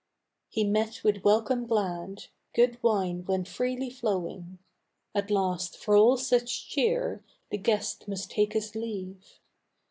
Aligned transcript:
He 0.49 0.63
met 0.63 1.03
with 1.03 1.23
welcome 1.23 1.67
glad; 1.67 2.23
good 2.55 2.81
wine 2.81 3.23
went 3.23 3.47
freely 3.47 3.91
flowing. 3.91 4.57
At 5.13 5.29
last, 5.29 5.77
for 5.77 5.95
all 5.95 6.17
such 6.17 6.69
cheer, 6.69 7.23
the 7.51 7.59
guest 7.59 8.07
must 8.07 8.31
take 8.31 8.53
his 8.53 8.73
leave. 8.73 9.37